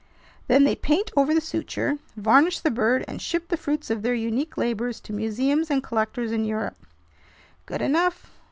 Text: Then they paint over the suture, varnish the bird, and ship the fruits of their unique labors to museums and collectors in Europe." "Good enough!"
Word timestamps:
Then 0.47 0.63
they 0.63 0.75
paint 0.75 1.11
over 1.15 1.31
the 1.31 1.39
suture, 1.39 1.99
varnish 2.17 2.61
the 2.61 2.71
bird, 2.71 3.05
and 3.07 3.21
ship 3.21 3.49
the 3.49 3.55
fruits 3.55 3.91
of 3.91 4.01
their 4.01 4.15
unique 4.15 4.57
labors 4.57 4.99
to 5.01 5.13
museums 5.13 5.69
and 5.69 5.83
collectors 5.83 6.31
in 6.31 6.43
Europe." 6.43 6.87
"Good 7.67 7.83
enough!" 7.83 8.27